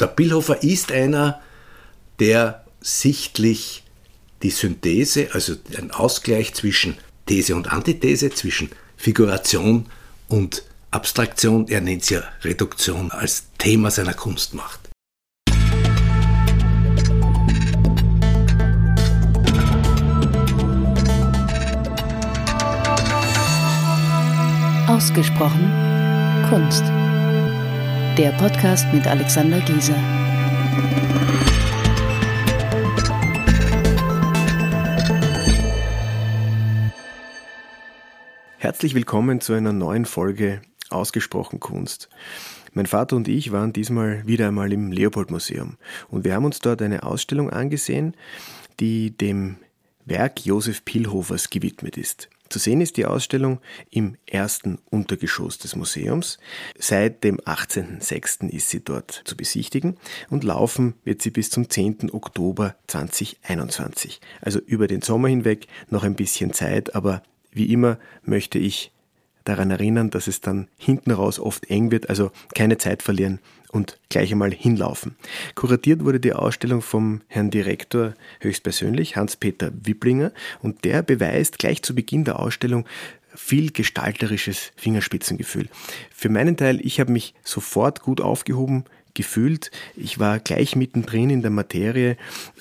[0.00, 1.40] Der Billhofer ist einer,
[2.20, 3.82] der sichtlich
[4.42, 9.86] die Synthese, also ein Ausgleich zwischen These und Antithese, zwischen Figuration
[10.28, 14.80] und Abstraktion, er nennt es ja Reduktion, als Thema seiner Kunst macht.
[24.86, 25.88] Ausgesprochen
[26.48, 26.97] Kunst.
[28.18, 29.94] Der Podcast mit Alexander Gieser.
[38.56, 42.08] Herzlich willkommen zu einer neuen Folge Ausgesprochen Kunst.
[42.72, 45.76] Mein Vater und ich waren diesmal wieder einmal im Leopold Museum
[46.08, 48.16] und wir haben uns dort eine Ausstellung angesehen,
[48.80, 49.58] die dem
[50.06, 52.28] Werk Josef Pilhofers gewidmet ist.
[52.48, 56.38] Zu sehen ist die Ausstellung im ersten Untergeschoss des Museums.
[56.78, 58.48] Seit dem 18.06.
[58.48, 59.98] ist sie dort zu besichtigen
[60.30, 62.10] und laufen wird sie bis zum 10.
[62.12, 64.20] Oktober 2021.
[64.40, 68.92] Also über den Sommer hinweg noch ein bisschen Zeit, aber wie immer möchte ich
[69.48, 73.98] daran erinnern, dass es dann hinten raus oft eng wird, also keine Zeit verlieren und
[74.08, 75.16] gleich einmal hinlaufen.
[75.54, 81.94] Kuratiert wurde die Ausstellung vom Herrn Direktor höchstpersönlich, Hans-Peter Wipplinger, und der beweist gleich zu
[81.94, 82.86] Beginn der Ausstellung
[83.34, 85.68] viel gestalterisches Fingerspitzengefühl.
[86.14, 88.84] Für meinen Teil, ich habe mich sofort gut aufgehoben
[89.18, 89.70] gefühlt.
[89.96, 92.16] Ich war gleich mittendrin in der Materie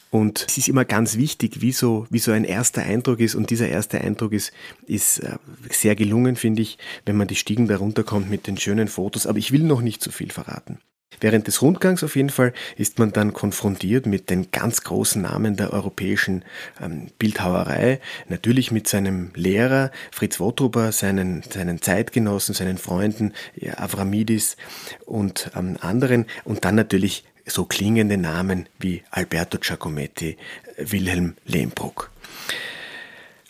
[0.10, 3.36] und es ist immer ganz wichtig, wie so, wie so ein erster Eindruck ist.
[3.36, 4.52] Und dieser erste Eindruck ist,
[4.88, 5.38] ist äh,
[5.70, 9.28] sehr gelungen, finde ich, wenn man die Stiegen da runterkommt mit den schönen Fotos.
[9.28, 10.80] Aber ich will noch nicht zu viel verraten.
[11.20, 15.56] Während des Rundgangs auf jeden Fall ist man dann konfrontiert mit den ganz großen Namen
[15.56, 16.44] der europäischen
[16.82, 18.00] ähm, Bildhauerei,
[18.30, 24.58] natürlich mit seinem Lehrer Fritz Wotruber, seinen, seinen Zeitgenossen, seinen Freunden ja, Avramidis
[25.06, 30.38] und ähm, anderen und dann natürlich so klingende Namen wie Alberto Giacometti,
[30.78, 32.12] Wilhelm Lehmbruck.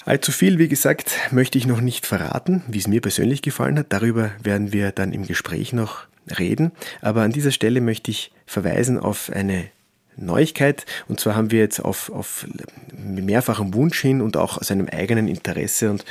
[0.06, 3.88] Allzu viel, wie gesagt, möchte ich noch nicht verraten, wie es mir persönlich gefallen hat.
[3.90, 6.08] Darüber werden wir dann im Gespräch noch
[6.38, 6.72] reden.
[7.02, 9.66] Aber an dieser Stelle möchte ich verweisen auf eine
[10.18, 10.86] Neuigkeit.
[11.08, 12.48] Und zwar haben wir jetzt auf, auf
[12.98, 16.02] mehrfachem Wunsch hin und auch aus einem eigenen Interesse und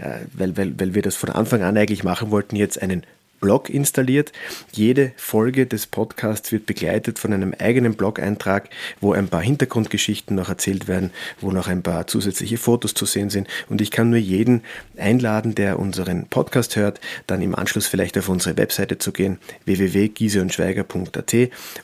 [0.00, 3.04] äh, weil, weil, weil wir das von Anfang an eigentlich machen wollten, jetzt einen
[3.44, 4.32] Blog installiert.
[4.72, 8.70] Jede Folge des Podcasts wird begleitet von einem eigenen Blog-Eintrag,
[9.02, 11.10] wo ein paar Hintergrundgeschichten noch erzählt werden,
[11.42, 13.46] wo noch ein paar zusätzliche Fotos zu sehen sind.
[13.68, 14.62] Und ich kann nur jeden
[14.96, 21.34] einladen, der unseren Podcast hört, dann im Anschluss vielleicht auf unsere Webseite zu gehen, www.gieseundschweiger.at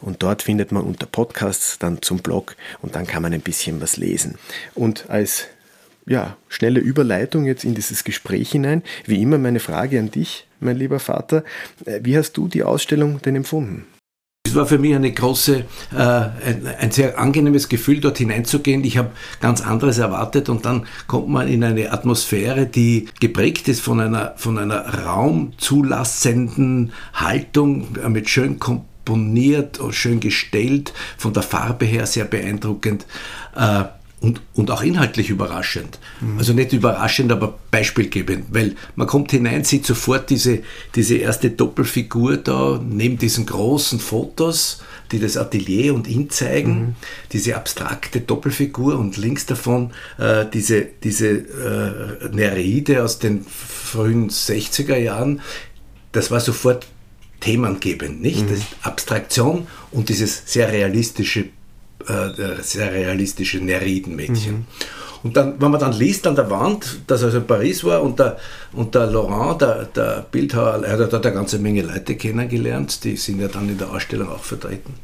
[0.00, 3.82] und dort findet man unter Podcasts dann zum Blog und dann kann man ein bisschen
[3.82, 4.38] was lesen.
[4.75, 5.49] Und als
[6.06, 8.82] ja, schnelle Überleitung jetzt in dieses Gespräch hinein.
[9.04, 11.44] Wie immer meine Frage an dich, mein lieber Vater.
[11.84, 13.87] Äh, wie hast du die Ausstellung denn empfunden?
[14.50, 18.82] Es war für mich eine große, äh, ein, ein, sehr angenehmes Gefühl, dort hineinzugehen.
[18.82, 23.81] Ich habe ganz anderes erwartet und dann kommt man in eine Atmosphäre, die geprägt ist
[23.81, 31.44] von einer, von einer raumzulassenden Haltung, äh, mit schön komponiert und schön gestellt, von der
[31.44, 33.06] Farbe her sehr beeindruckend.
[33.54, 33.84] Äh,
[34.20, 35.98] und, und auch inhaltlich überraschend.
[36.20, 36.38] Mhm.
[36.38, 40.60] Also nicht überraschend, aber beispielgebend, weil man kommt hinein, sieht sofort diese,
[40.94, 46.94] diese erste Doppelfigur da neben diesen großen Fotos, die das Atelier und ihn zeigen, mhm.
[47.32, 54.97] diese abstrakte Doppelfigur und links davon äh, diese, diese äh, Nereide aus den frühen 60er
[54.97, 55.41] Jahren.
[56.12, 56.87] Das war sofort
[57.41, 58.48] themengebend, nicht?
[58.48, 58.60] Mhm.
[58.82, 61.47] Abstraktion und dieses sehr realistische
[62.09, 64.55] äh, sehr realistische Neridenmädchen.
[64.55, 64.66] Mhm.
[65.22, 68.03] Und dann, wenn man dann liest an der Wand, dass er also in Paris war
[68.03, 68.38] und der,
[68.72, 73.16] und der Laurent, der, der Bildhauer, er hat dort eine ganze Menge Leute kennengelernt, die
[73.16, 74.94] sind ja dann in der Ausstellung auch vertreten,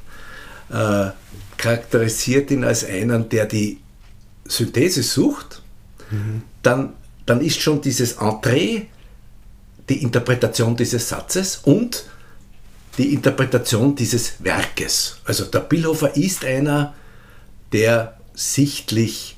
[0.71, 1.11] äh,
[1.59, 3.79] charakterisiert ihn als einen, der die
[4.47, 5.61] Synthese sucht,
[6.11, 6.43] mhm.
[6.63, 6.95] dann,
[7.27, 8.87] dann ist schon dieses Entree
[9.89, 12.05] die Interpretation dieses Satzes und
[12.99, 15.19] die Interpretation dieses Werkes.
[15.25, 16.95] Also der Billhofer ist einer,
[17.73, 19.37] der sichtlich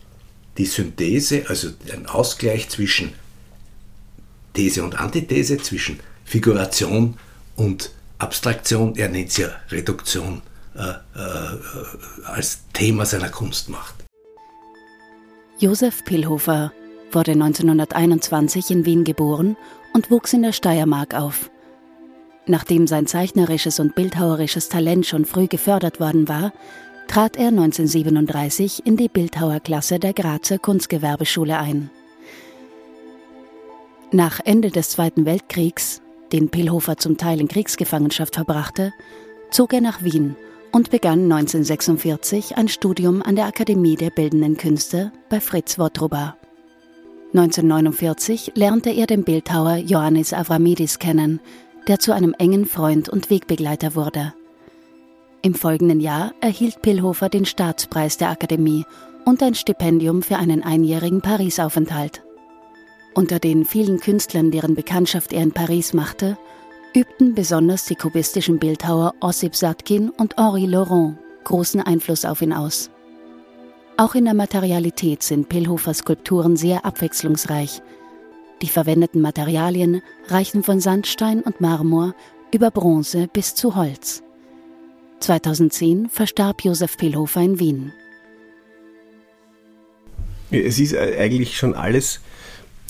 [0.59, 3.13] die Synthese, also ein Ausgleich zwischen
[4.55, 7.17] These und Antithese, zwischen Figuration
[7.57, 10.43] und Abstraktion, er nennt es ja Reduktion,
[10.75, 11.59] äh, äh,
[12.25, 13.95] als Thema seiner Kunst macht.
[15.61, 16.73] Josef Pillhofer
[17.13, 19.57] wurde 1921 in Wien geboren
[19.95, 21.51] und wuchs in der Steiermark auf.
[22.49, 26.53] Nachdem sein zeichnerisches und bildhauerisches Talent schon früh gefördert worden war,
[27.07, 31.91] trat er 1937 in die Bildhauerklasse der Grazer Kunstgewerbeschule ein.
[34.13, 36.01] Nach Ende des Zweiten Weltkriegs,
[36.33, 38.95] den Pilhofer zum Teil in Kriegsgefangenschaft verbrachte,
[39.51, 40.35] zog er nach Wien
[40.73, 46.37] und begann 1946 ein Studium an der Akademie der Bildenden Künste bei Fritz Wotruba.
[47.35, 51.41] 1949 lernte er den Bildhauer Ioannis Avramidis kennen,
[51.89, 54.35] der zu einem engen Freund und Wegbegleiter wurde.
[55.43, 58.85] Im folgenden Jahr erhielt Pillhofer den Staatspreis der Akademie
[59.25, 62.23] und ein Stipendium für einen einjährigen Parisaufenthalt.
[63.15, 66.39] Unter den vielen Künstlern, deren Bekanntschaft er in Paris machte,
[66.95, 71.19] übten besonders die kubistischen Bildhauer Ossip Satkin und Henri Laurent
[71.49, 72.91] großen Einfluss auf ihn aus.
[73.97, 77.83] Auch in der Materialität sind Pillhofers Skulpturen sehr abwechslungsreich.
[78.63, 82.15] Die verwendeten Materialien reichen von Sandstein und Marmor
[82.53, 84.23] über Bronze bis zu Holz.
[85.21, 87.93] 2010 verstarb Josef Pillhofer in Wien.
[90.51, 92.21] Es ist eigentlich schon alles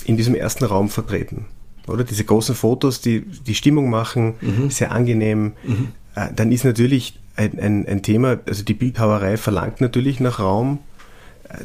[0.04, 1.46] in diesem ersten Raum vertreten.
[1.86, 4.70] Oder diese großen Fotos, die die Stimmung machen, mhm.
[4.70, 5.54] sehr angenehm.
[5.64, 5.88] Mhm.
[6.14, 10.78] Äh, dann ist natürlich ein, ein, ein, Thema, also die Bildhauerei verlangt natürlich nach Raum,
[10.78, 10.97] äh,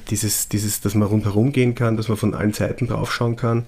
[0.10, 3.66] dieses, dieses, dass man rundherum gehen kann, dass man von allen Seiten draufschauen kann.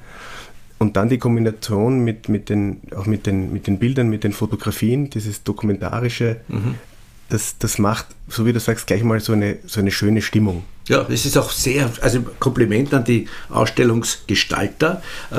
[0.78, 4.34] Und dann die Kombination mit, mit, den, auch mit, den, mit den Bildern, mit den
[4.34, 6.76] Fotografien, dieses Dokumentarische, mhm
[7.30, 10.64] das, das macht, so wie du sagst, gleich mal so eine, so eine schöne Stimmung.
[10.88, 15.02] Ja, es ist auch sehr, also Kompliment an die Ausstellungsgestalter,
[15.32, 15.36] äh,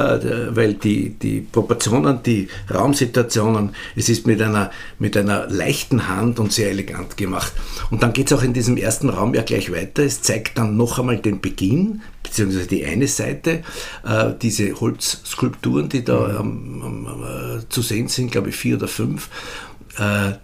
[0.56, 6.52] weil die, die Proportionen, die Raumsituationen, es ist mit einer, mit einer leichten Hand und
[6.52, 7.52] sehr elegant gemacht.
[7.92, 10.02] Und dann geht es auch in diesem ersten Raum ja gleich weiter.
[10.02, 13.62] Es zeigt dann noch einmal den Beginn, beziehungsweise die eine Seite,
[14.04, 19.30] äh, diese Holzskulpturen, die da ähm, äh, zu sehen sind, glaube ich vier oder fünf,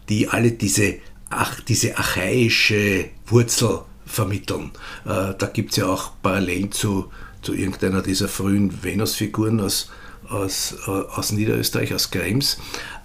[0.08, 0.94] die alle diese
[1.28, 4.72] ach, diese archaische Wurzel vermitteln.
[5.04, 7.10] Äh, da gibt es ja auch Parallelen zu,
[7.42, 9.90] zu irgendeiner dieser frühen Venusfiguren aus,
[10.28, 12.58] aus, äh, aus Niederösterreich, aus Krems.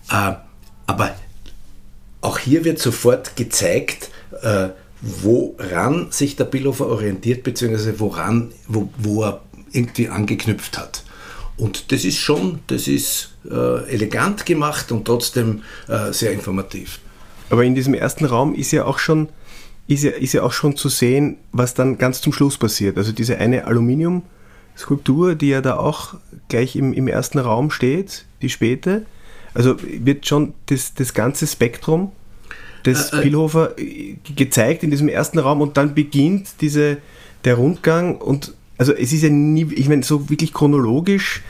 [0.10, 0.34] Äh,
[0.86, 1.16] aber
[2.22, 4.10] auch hier wird sofort gezeigt,
[5.02, 9.42] woran sich der Billhofer orientiert, beziehungsweise woran, wo, wo er
[9.72, 11.04] irgendwie angeknüpft hat.
[11.58, 17.00] Und das ist schon, das ist äh, elegant gemacht und trotzdem äh, sehr informativ.
[17.50, 19.30] Aber in diesem ersten Raum ist ja auch schon,
[19.88, 22.98] ist ja, ist ja auch schon zu sehen, was dann ganz zum Schluss passiert.
[22.98, 26.16] Also diese eine Aluminium-Skulptur, die ja da auch
[26.50, 29.06] gleich im, im ersten Raum steht, die späte.
[29.54, 32.12] Also wird schon das, das ganze Spektrum
[32.86, 33.76] des äh, äh, Pilhofer
[34.36, 36.98] gezeigt in diesem ersten Raum und dann beginnt diese,
[37.46, 41.42] der Rundgang und also es ist ja nie, ich meine, so wirklich chronologisch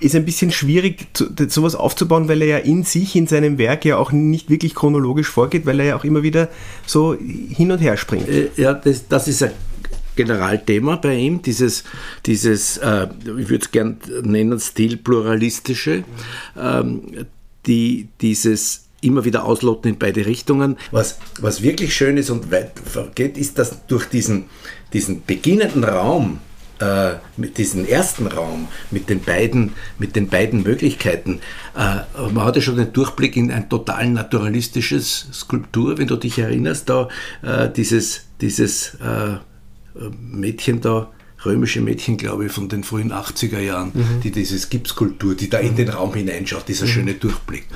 [0.00, 1.06] ist ein bisschen schwierig,
[1.48, 5.28] sowas aufzubauen, weil er ja in sich, in seinem Werk ja auch nicht wirklich chronologisch
[5.28, 6.48] vorgeht, weil er ja auch immer wieder
[6.86, 8.28] so hin und her springt.
[8.28, 9.52] Äh, ja, das, das ist ein
[10.16, 11.84] Generalthema bei ihm, dieses,
[12.26, 16.04] dieses äh, ich würde es gerne nennen, stilpluralistische,
[16.56, 17.26] ähm,
[17.66, 20.76] die, dieses immer wieder ausloten in beide Richtungen.
[20.90, 24.46] Was, was wirklich schön ist und weit vergeht, ist, dass durch diesen,
[24.92, 26.40] diesen beginnenden Raum,
[26.80, 31.40] äh, mit diesem ersten Raum, mit den beiden, mit den beiden Möglichkeiten,
[31.76, 36.88] äh, man hatte schon den Durchblick in ein total naturalistisches Skulptur, wenn du dich erinnerst,
[36.88, 37.08] da
[37.42, 39.38] äh, dieses, dieses äh,
[40.10, 41.10] Mädchen da,
[41.44, 44.20] römische Mädchen, glaube ich, von den frühen 80er Jahren, mhm.
[44.22, 46.90] die dieses Gipskulptur, die da in den Raum hineinschaut, dieser mhm.
[46.90, 47.66] schöne Durchblick.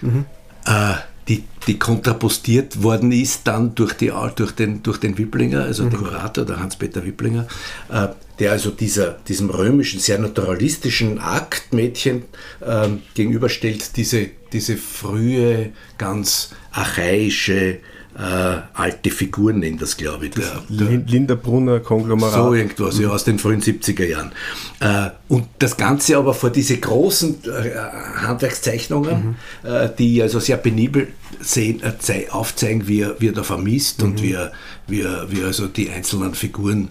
[0.00, 0.24] Mhm.
[0.64, 0.94] Äh,
[1.28, 5.90] die, die kontrapostiert worden ist dann durch, die, durch, den, durch den Wipplinger, also mhm.
[5.90, 7.46] den Kurator, der Hans-Peter Wipplinger,
[7.90, 12.22] äh, der also dieser, diesem römischen, sehr naturalistischen Aktmädchen
[12.60, 17.80] äh, gegenüberstellt, diese, diese frühe, ganz archaische,
[18.18, 20.32] äh, alte Figuren nennen das, glaube ich.
[20.32, 22.32] Der, der Linderbrunner Konglomerat.
[22.32, 24.32] So irgendwas, ja, aus den frühen 70er Jahren.
[24.80, 27.74] Äh, und das Ganze aber vor diese großen äh,
[28.16, 29.68] Handwerkszeichnungen, mhm.
[29.68, 31.08] äh, die also sehr penibel
[31.40, 34.08] sehen, äh, aufzeigen, wie er, wie er da vermisst mhm.
[34.08, 34.52] und wie er,
[34.86, 36.88] wie, er, wie also die einzelnen Figuren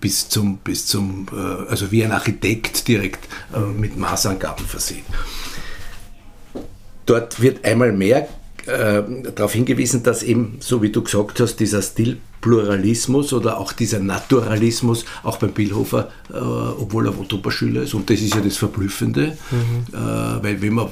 [0.00, 3.28] bis zum, bis zum äh, also wie ein Architekt direkt
[3.76, 5.04] mit Maßangaben versehen.
[7.06, 8.28] Dort wird einmal mehr
[8.68, 9.02] äh,
[9.34, 15.06] darauf hingewiesen, dass eben, so wie du gesagt hast, dieser Stilpluralismus oder auch dieser Naturalismus
[15.22, 19.94] auch beim Billhofer, äh, obwohl er Wotopa-Schüler ist, und das ist ja das Verblüffende, mhm.
[19.94, 20.88] äh, weil wenn man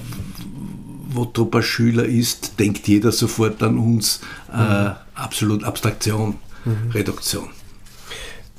[1.10, 4.20] Wotopa-Schüler ist, denkt jeder sofort an uns,
[4.50, 4.92] äh, mhm.
[5.14, 6.90] absolut Abstraktion, mhm.
[6.92, 7.50] Reduktion.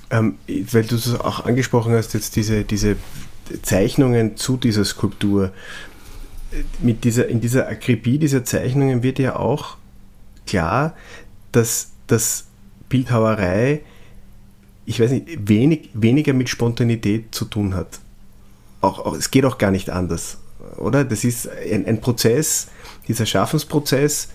[0.10, 2.96] Ähm, weil du es auch angesprochen hast, jetzt diese, diese
[3.62, 5.52] Zeichnungen zu dieser Skulptur
[6.80, 9.78] mit dieser, in dieser Akribie dieser Zeichnungen wird ja auch
[10.46, 10.96] klar,
[11.52, 12.46] dass das
[12.90, 13.82] Bildhauerei,
[14.86, 18.00] ich weiß nicht, wenig, weniger mit Spontanität zu tun hat.
[18.80, 20.38] Auch, auch, es geht auch gar nicht anders,
[20.78, 21.04] oder?
[21.04, 22.68] Das ist ein, ein Prozess,
[23.08, 24.30] dieser Schaffensprozess,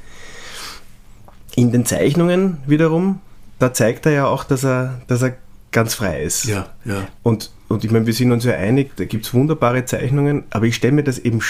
[1.55, 3.21] in den Zeichnungen wiederum,
[3.59, 5.37] da zeigt er ja auch, dass er, dass er
[5.73, 6.45] ganz frei ist.
[6.45, 7.09] Ja, ja.
[7.23, 10.67] Und, und ich meine, wir sind uns ja einig, da gibt es wunderbare Zeichnungen, aber
[10.67, 11.41] ich stelle mir das eben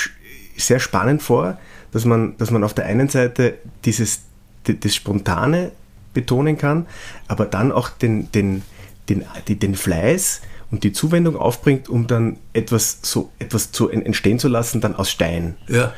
[0.57, 1.59] sehr spannend vor,
[1.91, 4.23] dass man, dass man auf der einen Seite dieses,
[4.65, 5.73] das Spontane
[6.15, 6.87] betonen kann,
[7.29, 8.63] aber dann auch den, den,
[9.09, 14.49] den, den Fleiß und die Zuwendung aufbringt, um dann etwas so etwas zu entstehen zu
[14.49, 15.57] lassen, dann aus Stein.
[15.69, 15.93] Ja.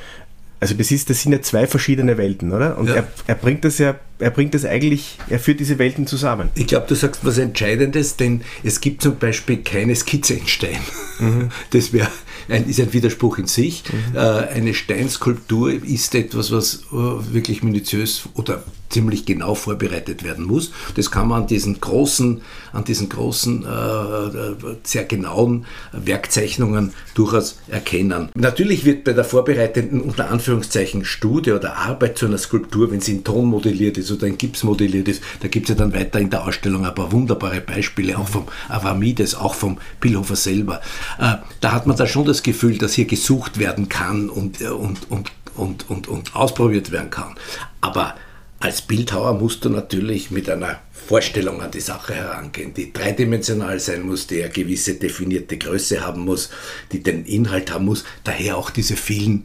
[0.65, 2.79] Also das ist, das sind ja zwei verschiedene Welten, oder?
[2.79, 2.95] Und ja.
[2.95, 6.49] er, er bringt das ja, er bringt das eigentlich, er führt diese Welten zusammen.
[6.55, 10.81] Ich glaube, du sagst was Entscheidendes, denn es gibt zum Beispiel keine Skizze in Stein.
[11.19, 11.51] Mhm.
[11.73, 12.09] Das wäre
[12.49, 13.83] ein, ist ein Widerspruch in sich.
[13.93, 14.17] Mhm.
[14.17, 18.65] Äh, eine Steinskulptur ist etwas, was äh, wirklich minutiös oder
[18.95, 20.71] ziemlich genau vorbereitet werden muss.
[20.95, 28.29] Das kann man an diesen großen, an diesen großen, äh, sehr genauen Werkzeichnungen durchaus erkennen.
[28.35, 33.13] Natürlich wird bei der vorbereitenden, unter Anführungszeichen, Studie oder Arbeit zu einer Skulptur, wenn sie
[33.17, 36.21] in Ton modelliert ist oder in Gips modelliert ist, da gibt es ja dann weiter
[36.21, 40.81] in der Ausstellung ein paar wunderbare Beispiele, auch vom Avamides, auch vom Pillhofer selber.
[41.19, 45.11] Äh, da hat man da schon das Gefühl, dass hier gesucht werden kann und, und,
[45.11, 47.35] und, und, und, und ausprobiert werden kann.
[47.81, 48.15] Aber
[48.65, 54.01] als Bildhauer musst du natürlich mit einer Vorstellung an die Sache herangehen, die dreidimensional sein
[54.07, 56.49] muss, die eine gewisse definierte Größe haben muss,
[56.91, 59.45] die den Inhalt haben muss, daher auch diese vielen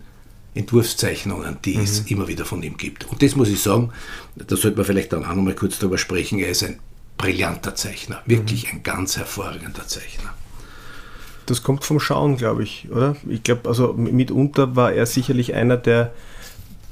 [0.55, 1.83] Entwurfszeichnungen, die mhm.
[1.83, 3.09] es immer wieder von ihm gibt.
[3.09, 3.91] Und das muss ich sagen,
[4.37, 6.79] da sollte man vielleicht dann auch noch mal kurz drüber sprechen, er ist ein
[7.17, 8.77] brillanter Zeichner, wirklich mhm.
[8.77, 10.33] ein ganz hervorragender Zeichner.
[11.45, 13.17] Das kommt vom Schauen, glaube ich, oder?
[13.27, 16.13] Ich glaube, also mitunter war er sicherlich einer, der,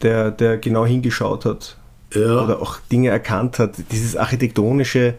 [0.02, 1.78] der, der genau hingeschaut hat
[2.14, 2.44] ja.
[2.44, 3.76] oder auch Dinge erkannt hat.
[3.92, 5.16] Dieses architektonische,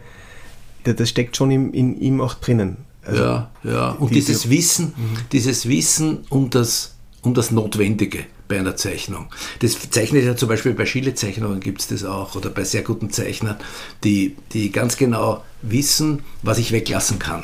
[0.83, 2.77] das steckt schon in, in ihm auch drinnen.
[3.03, 3.89] Also ja, ja.
[3.91, 5.17] Und diese, dieses Wissen, mhm.
[5.31, 9.27] dieses Wissen um das, um das Notwendige bei einer Zeichnung.
[9.59, 13.11] Das zeichnet ja zum Beispiel bei Schiele-Zeichnungen gibt es das auch oder bei sehr guten
[13.11, 13.57] Zeichnern,
[14.03, 17.43] die, die ganz genau wissen, was ich weglassen kann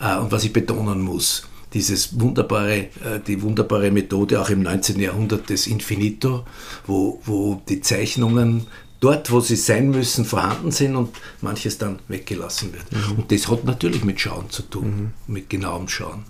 [0.00, 5.00] äh, und was ich betonen muss dieses wunderbare, äh, die wunderbare Methode auch im 19.
[5.00, 6.44] Jahrhundert des Infinito,
[6.86, 8.66] wo, wo die Zeichnungen
[9.00, 11.10] dort, wo sie sein müssen, vorhanden sind und
[11.40, 12.90] manches dann weggelassen wird.
[12.92, 13.18] Mhm.
[13.18, 15.34] Und das hat natürlich mit Schauen zu tun, mhm.
[15.34, 16.24] mit genauem Schauen.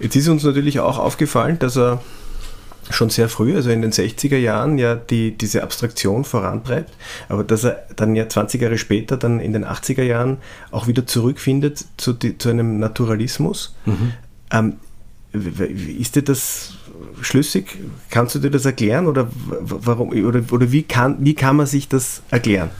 [0.00, 2.00] Jetzt ist uns natürlich auch aufgefallen, dass er
[2.90, 6.92] schon sehr früh, also in den 60er Jahren, ja die, diese Abstraktion vorantreibt,
[7.28, 10.38] aber dass er dann ja 20 Jahre später, dann in den 80er Jahren,
[10.70, 13.74] auch wieder zurückfindet zu, die, zu einem Naturalismus.
[13.86, 14.12] Mhm.
[14.50, 14.74] Ähm,
[15.98, 16.74] ist dir das
[17.20, 17.78] schlüssig?
[18.10, 19.28] Kannst du dir das erklären oder,
[19.60, 22.70] warum, oder, oder wie, kann, wie kann man sich das erklären?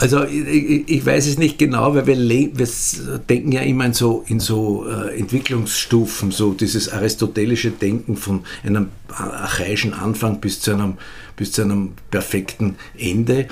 [0.00, 4.24] Also ich, ich, weiß es nicht genau, weil wir, wir, denken ja immer in so,
[4.26, 10.94] in so äh, Entwicklungsstufen, so dieses aristotelische Denken von einem archaischen Anfang bis zu einem,
[11.36, 13.48] bis zu einem perfekten Ende.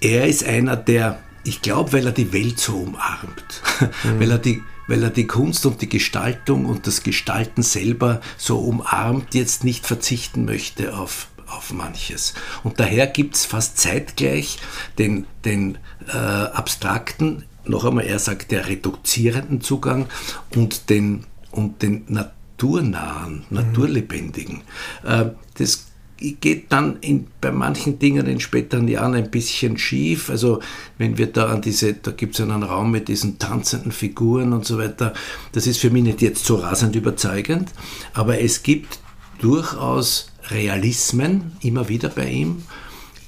[0.00, 3.62] Er ist einer, der, ich glaube, weil er die Welt so umarmt,
[4.04, 4.20] mhm.
[4.20, 8.58] weil er die weil er die Kunst und die Gestaltung und das Gestalten selber so
[8.58, 12.34] umarmt, jetzt nicht verzichten möchte auf, auf manches.
[12.64, 14.58] Und daher gibt es fast zeitgleich
[14.98, 15.78] den, den
[16.08, 20.06] äh, abstrakten, noch einmal, er sagt, der reduzierenden Zugang
[20.54, 23.56] und den, und den naturnahen, mhm.
[23.56, 24.62] naturlebendigen.
[25.04, 25.26] Äh,
[25.58, 25.87] das
[26.18, 30.30] geht dann in, bei manchen Dingen in späteren Jahren ein bisschen schief.
[30.30, 30.60] Also
[30.98, 34.64] wenn wir da an diese, da gibt es einen Raum mit diesen tanzenden Figuren und
[34.64, 35.14] so weiter,
[35.52, 37.70] das ist für mich nicht jetzt so rasend überzeugend,
[38.14, 38.98] aber es gibt
[39.38, 42.62] durchaus Realismen immer wieder bei ihm,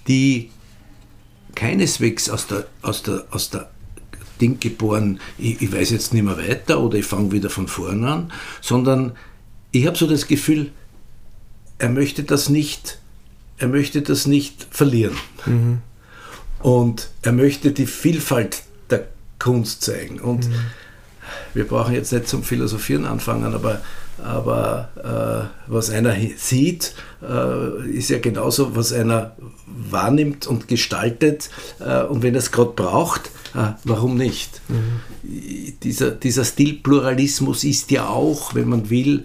[0.09, 0.51] die
[1.55, 3.71] keineswegs aus der, aus der, aus der
[4.41, 8.11] Ding geboren, ich, ich weiß jetzt nicht mehr weiter oder ich fange wieder von vorne
[8.11, 9.13] an, sondern
[9.71, 10.73] ich habe so das Gefühl,
[11.81, 12.99] er möchte das nicht,
[13.59, 15.17] er möchte das nicht verlieren.
[15.47, 15.79] Mhm.
[16.61, 19.09] Und er möchte die Vielfalt der
[19.39, 20.21] Kunst zeigen.
[20.21, 20.55] Und mhm.
[21.55, 23.81] wir brauchen jetzt nicht zum Philosophieren anfangen, aber,
[24.23, 29.35] aber äh, was einer sieht, äh, ist ja genauso, was einer
[29.67, 31.49] wahrnimmt und gestaltet.
[31.79, 34.61] Äh, und wenn er es gerade braucht, äh, warum nicht?
[34.69, 35.77] Mhm.
[35.83, 39.25] Dieser, dieser Stilpluralismus ist ja auch, wenn man will,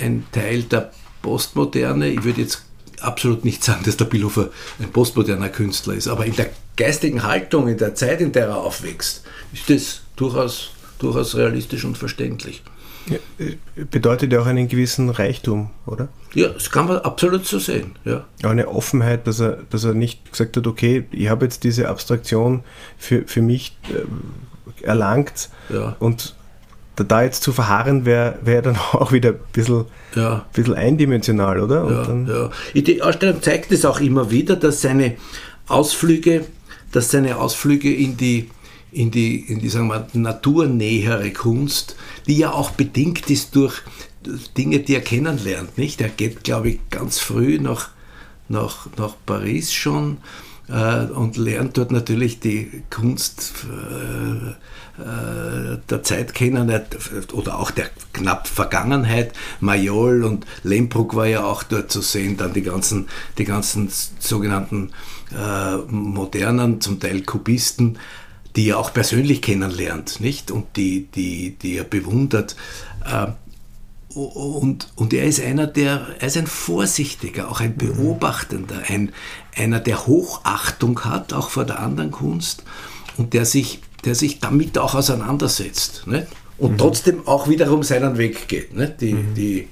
[0.00, 2.64] ein Teil der Postmoderne, ich würde jetzt
[3.00, 4.50] absolut nicht sagen, dass der Billhofer
[4.80, 8.56] ein postmoderner Künstler ist, aber in der geistigen Haltung, in der Zeit, in der er
[8.58, 12.62] aufwächst, ist das durchaus, durchaus realistisch und verständlich.
[13.06, 13.56] Ja, äh,
[13.90, 16.08] bedeutet ja auch einen gewissen Reichtum, oder?
[16.34, 17.96] Ja, das kann man absolut so sehen.
[18.04, 18.24] Ja.
[18.44, 22.62] Eine Offenheit, dass er, dass er nicht gesagt hat, okay, ich habe jetzt diese Abstraktion
[22.98, 25.96] für, für mich äh, erlangt ja.
[25.98, 26.36] und
[26.96, 30.44] da jetzt zu verharren, wäre wär dann auch wieder ein bisschen, ja.
[30.52, 32.20] bisschen eindimensional, oder?
[32.28, 32.80] Ja, ja.
[32.80, 35.16] Die Ausstellung zeigt es auch immer wieder, dass seine
[35.68, 36.44] Ausflüge
[36.92, 38.50] dass seine Ausflüge in die,
[38.92, 41.96] in die, in die sagen wir, naturnähere Kunst,
[42.26, 43.82] die ja auch bedingt ist durch
[44.56, 45.76] Dinge, die er kennenlernt.
[45.78, 46.00] Nicht?
[46.00, 47.88] Er geht, glaube ich, ganz früh nach,
[48.48, 50.18] nach, nach Paris schon
[50.68, 54.52] äh, und lernt dort natürlich die Kunst äh,
[54.98, 56.70] der Zeit kennen
[57.32, 59.32] oder auch der knapp Vergangenheit.
[59.60, 63.08] Mayol und Lembruck war ja auch dort zu sehen, dann die ganzen,
[63.38, 64.92] die ganzen sogenannten
[65.34, 67.98] äh, modernen, zum Teil Kubisten,
[68.56, 70.50] die er auch persönlich kennenlernt, nicht?
[70.50, 72.56] Und die, die, die er bewundert.
[73.04, 73.28] Äh,
[74.14, 79.10] und, und er ist einer, der, er ist ein Vorsichtiger, auch ein Beobachtender, ein,
[79.56, 82.62] einer, der Hochachtung hat, auch vor der anderen Kunst
[83.16, 86.06] und der sich, der sich damit auch auseinandersetzt.
[86.06, 86.26] Nicht?
[86.58, 86.78] Und mhm.
[86.78, 88.74] trotzdem auch wiederum seinen Weg geht.
[88.74, 89.00] Nicht?
[89.00, 89.34] Die, mhm.
[89.34, 89.68] die,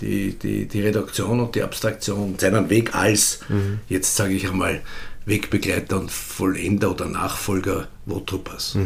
[0.00, 3.80] die, die, die Reduktion und die Abstraktion, seinen Weg als, mhm.
[3.88, 4.82] jetzt sage ich einmal,
[5.24, 8.76] Wegbegleiter und Vollender oder Nachfolger Wotrupas.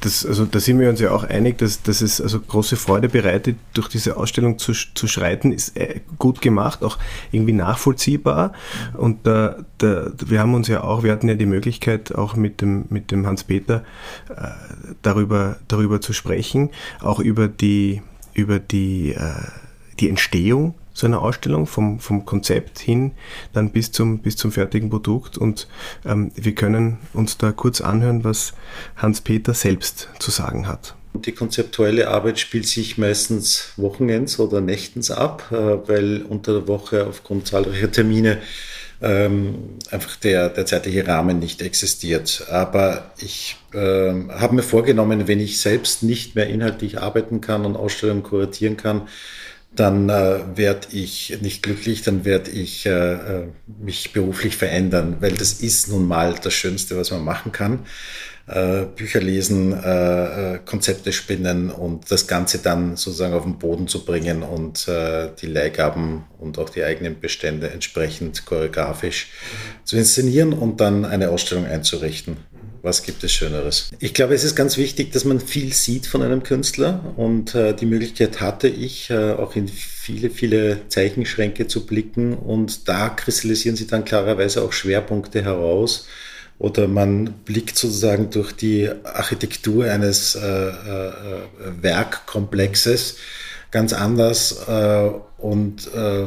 [0.00, 3.08] Das, also da sind wir uns ja auch einig, dass, dass es also große Freude
[3.08, 6.98] bereitet, durch diese Ausstellung zu, zu schreiten, ist äh, gut gemacht, auch
[7.32, 8.52] irgendwie nachvollziehbar.
[8.96, 12.60] Und da, da, wir haben uns ja auch, wir hatten ja die Möglichkeit, auch mit
[12.60, 13.84] dem, mit dem Hans-Peter
[14.30, 14.48] äh,
[15.02, 19.34] darüber, darüber zu sprechen, auch über die, über die, äh,
[20.00, 23.12] die Entstehung so einer Ausstellung, vom, vom Konzept hin
[23.52, 25.36] dann bis zum, bis zum fertigen Produkt.
[25.36, 25.68] Und
[26.06, 28.54] ähm, wir können uns da kurz anhören, was
[28.96, 30.94] Hans-Peter selbst zu sagen hat.
[31.14, 35.56] Die konzeptuelle Arbeit spielt sich meistens wochenends oder nächtens ab, äh,
[35.88, 38.38] weil unter der Woche aufgrund zahlreicher Termine
[39.02, 42.46] ähm, einfach der, der zeitliche Rahmen nicht existiert.
[42.50, 47.76] Aber ich äh, habe mir vorgenommen, wenn ich selbst nicht mehr inhaltlich arbeiten kann und
[47.76, 49.02] Ausstellungen kuratieren kann,
[49.76, 55.32] dann äh, werde ich nicht glücklich, dann werde ich äh, äh, mich beruflich verändern, weil
[55.32, 57.80] das ist nun mal das Schönste, was man machen kann.
[58.46, 63.88] Äh, Bücher lesen, äh, äh, Konzepte spinnen und das Ganze dann sozusagen auf den Boden
[63.88, 69.28] zu bringen und äh, die Leihgaben und auch die eigenen Bestände entsprechend choreografisch
[69.84, 72.36] zu inszenieren und dann eine Ausstellung einzurichten.
[72.84, 73.88] Was gibt es Schöneres?
[73.98, 77.74] Ich glaube, es ist ganz wichtig, dass man viel sieht von einem Künstler und äh,
[77.74, 83.74] die Möglichkeit hatte ich, äh, auch in viele, viele Zeichenschränke zu blicken und da kristallisieren
[83.74, 86.06] sich dann klarerweise auch Schwerpunkte heraus
[86.58, 91.42] oder man blickt sozusagen durch die Architektur eines äh, äh,
[91.80, 93.16] Werkkomplexes
[93.70, 94.60] ganz anders.
[95.44, 96.26] Äh, und äh,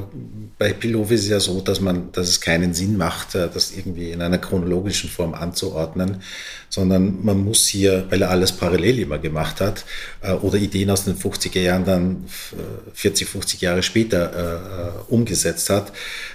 [0.57, 3.71] bei Pilov ist es ja so, dass man, dass es keinen Sinn macht, äh, das
[3.75, 6.21] irgendwie in einer chronologischen Form anzuordnen,
[6.69, 9.85] sondern man muss hier, weil er alles parallel immer gemacht hat,
[10.21, 12.25] äh, oder Ideen aus den 50er Jahren dann
[12.93, 15.91] 40, 50 Jahre später äh, umgesetzt hat.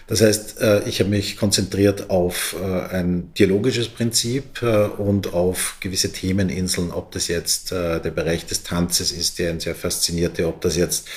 [0.07, 4.62] Das heißt, äh, ich habe mich konzentriert auf äh, ein dialogisches Prinzip
[4.99, 9.75] und auf gewisse Themeninseln, ob das jetzt der Bereich des Tanzes ist, der ihn sehr
[9.75, 11.09] faszinierte, ob das jetzt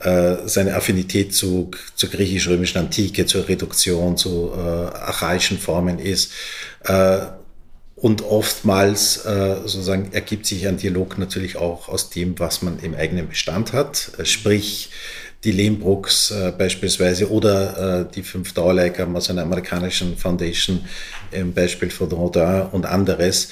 [0.00, 6.32] äh, seine Affinität zu, zur griechisch-römischen Antike, zur Reduktion, zu äh, archaischen Formen ist.
[6.84, 7.18] Äh,
[7.96, 12.94] und oftmals äh, sozusagen ergibt sich ein Dialog natürlich auch aus dem, was man im
[12.94, 14.12] eigenen Bestand hat.
[14.18, 14.90] Äh, sprich,
[15.44, 20.84] die Lehmbrooks äh, beispielsweise oder äh, die fünf Dauerleihgaben aus einer amerikanischen Foundation,
[21.30, 23.48] im Beispiel von Rodin und anderes,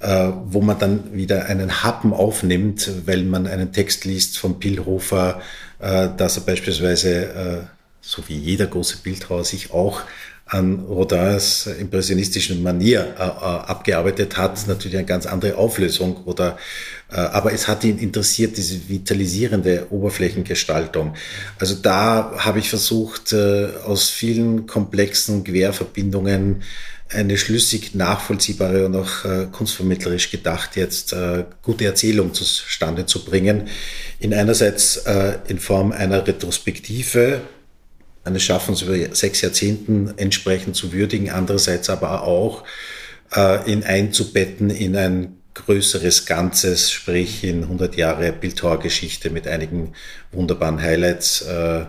[0.00, 5.40] äh, wo man dann wieder einen Happen aufnimmt, weil man einen Text liest von Pilhofer,
[5.78, 7.58] dass er beispielsweise, äh,
[8.06, 10.02] so wie jeder große Bildhauer, sich auch
[10.48, 16.56] an Rodins impressionistischen Manier äh, abgearbeitet hat, natürlich eine ganz andere Auflösung oder
[17.08, 21.14] aber es hat ihn interessiert, diese vitalisierende Oberflächengestaltung.
[21.56, 26.64] Also da habe ich versucht, aus vielen komplexen Querverbindungen
[27.08, 33.68] eine schlüssig nachvollziehbare und auch äh, kunstvermittlerisch gedacht jetzt äh, gute Erzählung zustande zu bringen.
[34.18, 37.42] In einerseits äh, in Form einer Retrospektive,
[38.26, 42.64] eines Schaffens über sechs Jahrzehnten entsprechend zu würdigen, andererseits aber auch
[43.34, 49.92] äh, in einzubetten in ein größeres Ganzes, sprich in 100 Jahre Bildhauergeschichte mit einigen
[50.32, 51.86] wunderbaren Highlights, äh,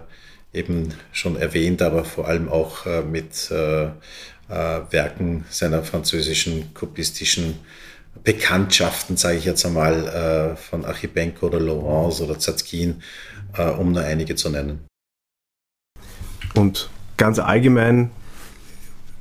[0.53, 3.89] eben schon erwähnt, aber vor allem auch äh, mit äh, äh,
[4.49, 7.55] Werken seiner französischen kubistischen
[8.23, 13.01] Bekanntschaften, sage ich jetzt einmal, äh, von Archibenko oder Laurence oder Zatzkin,
[13.57, 14.87] äh, um nur einige zu nennen.
[16.57, 18.09] Und ganz allgemein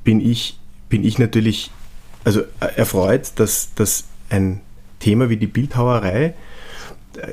[0.05, 1.71] bin ich, bin ich natürlich
[2.25, 4.61] also erfreut, dass, dass ein
[5.01, 6.35] Thema wie die Bildhauerei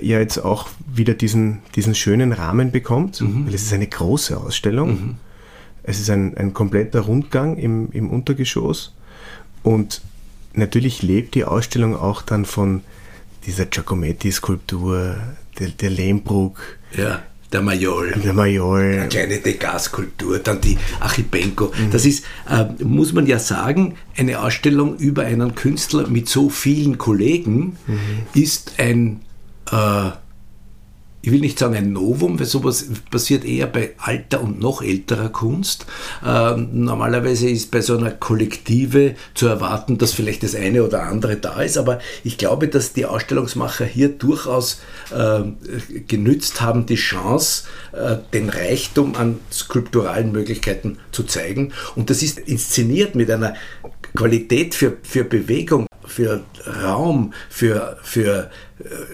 [0.01, 3.47] ja jetzt auch wieder diesen, diesen schönen Rahmen bekommt, mhm.
[3.47, 4.89] weil es ist eine große Ausstellung.
[4.89, 5.15] Mhm.
[5.83, 8.93] Es ist ein, ein kompletter Rundgang im, im Untergeschoss
[9.63, 10.01] Und
[10.53, 12.81] natürlich lebt die Ausstellung auch dann von
[13.45, 15.17] dieser Giacometti-Skulptur,
[15.59, 16.77] der, der Lehmbruck.
[16.95, 18.13] Ja, der Majol.
[18.23, 18.81] Der Majol.
[18.81, 21.65] Eine kleine Degas-Skulptur, dann die Archipenko.
[21.67, 21.91] Mhm.
[21.91, 26.97] Das ist, äh, muss man ja sagen, eine Ausstellung über einen Künstler mit so vielen
[26.97, 27.97] Kollegen mhm.
[28.33, 29.21] ist ein
[29.71, 30.11] äh,
[31.25, 35.29] ich will nicht sagen ein Novum, weil sowas passiert eher bei alter und noch älterer
[35.29, 35.85] Kunst.
[36.23, 41.37] Ähm, normalerweise ist bei so einer Kollektive zu erwarten, dass vielleicht das eine oder andere
[41.37, 44.81] da ist, aber ich glaube, dass die Ausstellungsmacher hier durchaus
[45.15, 45.43] äh,
[46.07, 51.71] genützt haben, die Chance, äh, den Reichtum an skulpturalen Möglichkeiten zu zeigen.
[51.95, 53.53] Und das ist inszeniert mit einer
[54.13, 56.43] Qualität für, für Bewegung, für
[56.83, 58.49] Raum, für, für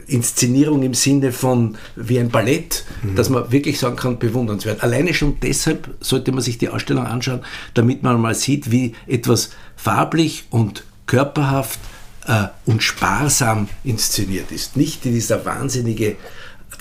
[0.08, 3.16] Inszenierung im Sinne von wie ein Ballett, mhm.
[3.16, 4.84] dass man wirklich sagen kann, bewundernswert.
[4.84, 7.42] Alleine schon deshalb sollte man sich die Ausstellung anschauen,
[7.74, 11.80] damit man mal sieht, wie etwas farblich und körperhaft
[12.28, 14.78] äh, und sparsam inszeniert ist.
[14.78, 16.16] Nicht dieser wahnsinnige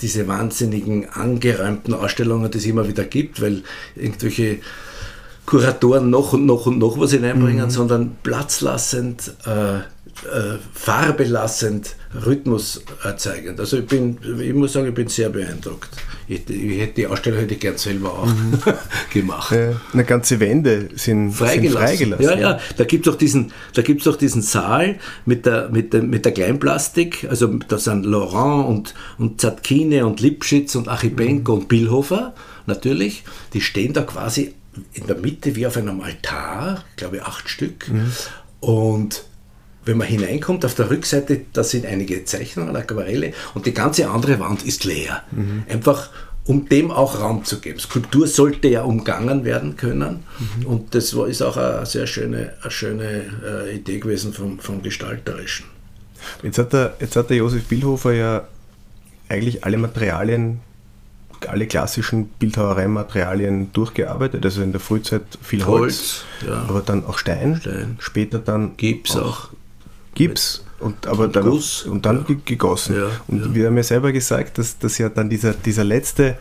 [0.01, 3.63] diese wahnsinnigen angeräumten Ausstellungen, die es immer wieder gibt, weil
[3.95, 4.59] irgendwelche
[5.45, 7.69] Kuratoren noch und noch und noch was hineinbringen, mhm.
[7.69, 13.59] sondern platzlassend, äh, äh, farbelassend, Rhythmus erzeugend.
[13.59, 15.89] Also ich bin, ich muss sagen, ich bin sehr beeindruckt.
[16.27, 18.59] Ich, ich hätte die Ausstellung hätte ich gern selber auch mhm.
[19.13, 19.55] gemacht.
[19.55, 21.97] Ja, eine ganze Wände sind freigelassen.
[21.97, 25.93] Sind freigelassen ja, ja, da gibt es auch diesen, doch diesen Saal mit der, mit
[25.93, 27.27] der, mit der Kleinplastik.
[27.29, 31.61] Also da sind Laurent und, und Zatkine und Lipschitz und Achipenko mhm.
[31.61, 32.33] und Billhofer
[32.65, 33.23] natürlich.
[33.53, 34.55] Die stehen da quasi
[34.93, 37.87] in der Mitte wie auf einem Altar, ich glaube acht Stück.
[37.89, 38.11] Mhm.
[38.61, 39.28] Und
[39.85, 44.39] wenn man hineinkommt, auf der Rückseite, da sind einige Zeichnungen, Aquarelle und die ganze andere
[44.39, 45.23] Wand ist leer.
[45.31, 45.63] Mhm.
[45.69, 46.09] Einfach
[46.45, 47.79] um dem auch Raum zu geben.
[47.79, 50.65] Skulptur sollte ja umgangen werden können mhm.
[50.65, 54.81] und das war, ist auch eine sehr schöne, eine schöne äh, Idee gewesen vom, vom
[54.81, 55.67] Gestalterischen.
[56.41, 58.47] Jetzt hat, der, jetzt hat der Josef Bildhofer ja
[59.29, 60.59] eigentlich alle Materialien,
[61.47, 64.43] alle klassischen Bildhauereimaterialien durchgearbeitet.
[64.43, 66.65] Also in der Frühzeit viel Holz, Holz ja.
[66.67, 67.57] aber dann auch Stein.
[67.61, 67.95] Stein.
[67.99, 69.49] Später dann Gips auch, auch
[70.19, 72.35] Gips und aber und dann Guss, und dann ja.
[72.43, 72.95] gegossen.
[72.97, 73.55] Ja, und ja.
[73.55, 76.35] wir haben ja selber gesagt, dass, dass ja dann dieser, dieser letzte,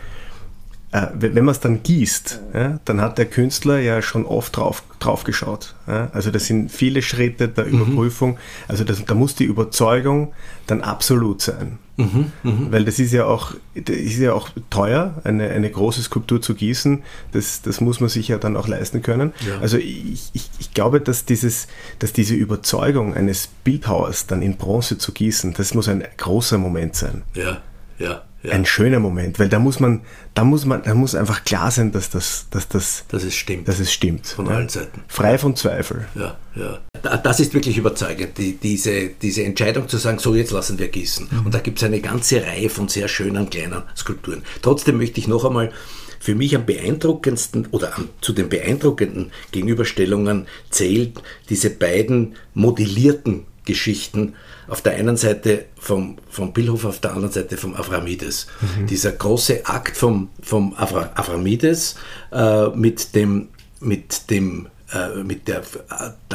[0.90, 4.82] äh, wenn man es dann gießt, ja, dann hat der Künstler ja schon oft drauf,
[4.98, 5.76] drauf geschaut.
[5.86, 7.82] Also das sind viele Schritte der mhm.
[7.82, 8.38] Überprüfung.
[8.66, 10.32] Also das, da muss die Überzeugung
[10.66, 11.78] dann absolut sein.
[11.98, 12.52] Mhm, mh.
[12.70, 16.54] Weil das ist ja auch, das ist ja auch teuer, eine, eine große Skulptur zu
[16.54, 17.02] gießen.
[17.32, 19.32] Das, das muss man sich ja dann auch leisten können.
[19.46, 19.58] Ja.
[19.58, 21.66] Also ich, ich, ich glaube, dass, dieses,
[21.98, 26.94] dass diese Überzeugung eines Bildhauers dann in Bronze zu gießen, das muss ein großer Moment
[26.94, 27.22] sein.
[27.34, 27.62] Ja,
[27.98, 28.22] ja.
[28.42, 28.52] Ja.
[28.52, 30.02] Ein schöner Moment, weil da muss man,
[30.34, 33.66] da muss man, da muss einfach klar sein, dass das, dass das, dass es stimmt,
[33.66, 34.52] dass es stimmt, von ja.
[34.52, 35.02] allen Seiten.
[35.08, 36.06] Frei von Zweifel.
[36.14, 36.78] Ja, ja.
[37.02, 41.28] Das ist wirklich überzeugend, die, diese, diese Entscheidung zu sagen, so jetzt lassen wir gießen.
[41.30, 41.46] Mhm.
[41.46, 44.44] Und da gibt es eine ganze Reihe von sehr schönen kleinen Skulpturen.
[44.62, 45.72] Trotzdem möchte ich noch einmal
[46.20, 54.34] für mich am beeindruckendsten oder am, zu den beeindruckenden Gegenüberstellungen zählt diese beiden modellierten Geschichten
[54.68, 58.46] auf der einen Seite vom, vom Billhofer, auf der anderen Seite vom Avramides.
[58.60, 58.86] Mhm.
[58.86, 61.96] Dieser große Akt vom, vom Avra, Avramides
[62.32, 63.48] äh, mit dem,
[63.80, 66.34] mit dem äh, mit der, äh,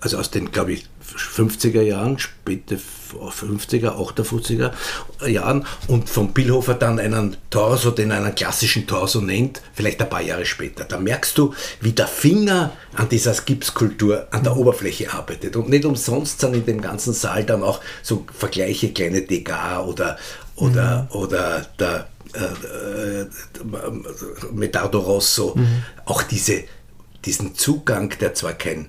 [0.00, 2.78] also aus den, glaube ich, 50er Jahren, späte
[3.12, 4.72] 50er, 58er
[5.26, 10.22] Jahren und von Billhofer dann einen Torso, den einen klassischen Torso nennt, vielleicht ein paar
[10.22, 10.84] Jahre später.
[10.84, 15.56] Da merkst du, wie der Finger an dieser Gipskultur an der Oberfläche arbeitet.
[15.56, 20.18] Und nicht umsonst sind in dem ganzen Saal dann auch so Vergleiche, kleine Degas oder,
[20.56, 21.16] oder, mhm.
[21.16, 23.26] oder der äh, äh,
[24.52, 25.82] Medardo Rosso, mhm.
[26.04, 26.64] auch diese,
[27.24, 28.88] diesen Zugang, der zwar kein,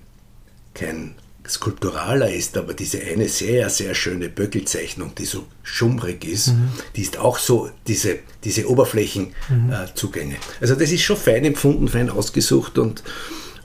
[0.74, 1.16] kein
[1.48, 6.70] skulpturaler ist, aber diese eine sehr, sehr schöne Böckelzeichnung, die so schummrig ist, mhm.
[6.96, 10.36] die ist auch so diese, diese Oberflächenzugänge.
[10.36, 10.36] Mhm.
[10.36, 13.04] Äh, also das ist schon fein empfunden, fein ausgesucht und,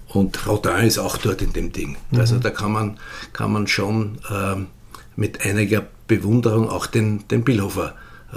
[0.08, 1.96] und Rodin ist auch dort in dem Ding.
[2.10, 2.20] Mhm.
[2.20, 2.98] Also da kann man,
[3.32, 4.56] kann man schon äh,
[5.16, 7.94] mit einiger Bewunderung auch den, den Billhofer
[8.32, 8.36] äh,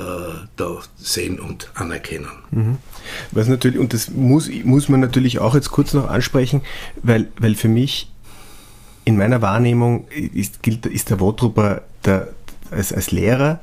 [0.55, 2.29] da sehen und anerkennen.
[2.51, 2.77] Mhm.
[3.31, 6.61] Was natürlich, und das muss, muss man natürlich auch jetzt kurz noch ansprechen,
[7.01, 8.11] weil, weil für mich
[9.09, 12.29] in meiner Wahrnehmung ist, gilt, ist der Wotrupper der,
[12.71, 13.59] als, als Lehrer,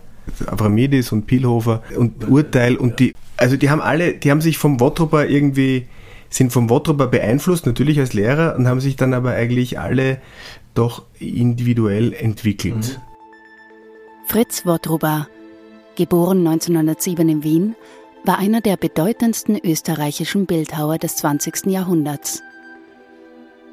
[0.47, 4.81] Avramidis und Pilhofer und Urteil und die, also die haben alle, die haben sich vom
[4.81, 5.87] Wotrupper irgendwie,
[6.31, 10.19] sind vom Wotrupper beeinflusst, natürlich als Lehrer und haben sich dann aber eigentlich alle
[10.75, 12.99] doch individuell entwickelt.
[12.99, 13.03] Mhm.
[14.27, 15.29] Fritz Wotrupper,
[15.95, 17.77] geboren 1907 in Wien,
[18.25, 21.67] war einer der bedeutendsten österreichischen Bildhauer des 20.
[21.67, 22.43] Jahrhunderts.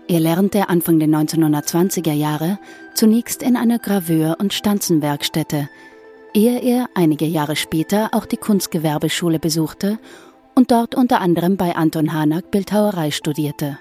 [0.07, 2.59] Er lernte Anfang der 1920er Jahre
[2.93, 5.69] zunächst in einer Graveur- und Stanzenwerkstätte,
[6.33, 9.99] ehe er einige Jahre später auch die Kunstgewerbeschule besuchte
[10.55, 13.77] und dort unter anderem bei Anton Hanak Bildhauerei studierte.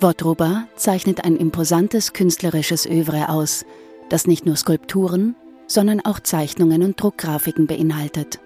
[0.00, 3.64] Wotruba zeichnet ein imposantes künstlerisches Övre aus,
[4.10, 5.34] das nicht nur Skulpturen,
[5.66, 8.38] sondern auch Zeichnungen und Druckgrafiken beinhaltet.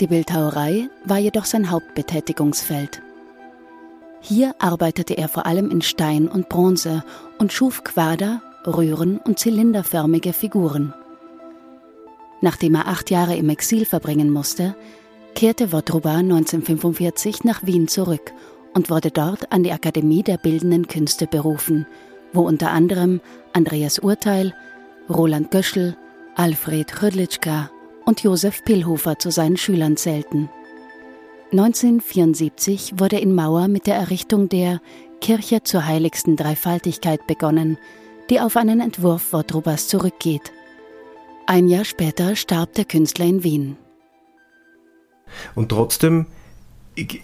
[0.00, 3.02] Die Bildhauerei war jedoch sein Hauptbetätigungsfeld.
[4.20, 7.04] Hier arbeitete er vor allem in Stein und Bronze
[7.38, 10.92] und schuf Quader, Röhren und zylinderförmige Figuren.
[12.40, 14.76] Nachdem er acht Jahre im Exil verbringen musste,
[15.34, 18.32] kehrte Wotruba 1945 nach Wien zurück
[18.74, 21.86] und wurde dort an die Akademie der Bildenden Künste berufen,
[22.32, 23.20] wo unter anderem
[23.52, 24.54] Andreas Urteil,
[25.08, 25.96] Roland Göschel,
[26.36, 27.70] Alfred Rödlitschka
[28.04, 30.50] und Josef Pillhofer zu seinen Schülern zählten.
[31.50, 34.82] 1974 wurde in Mauer mit der Errichtung der
[35.22, 37.78] Kirche zur heiligsten Dreifaltigkeit begonnen,
[38.28, 40.52] die auf einen Entwurf Wotrubas zurückgeht.
[41.46, 43.76] Ein Jahr später starb der Künstler in Wien.
[45.54, 46.26] Und trotzdem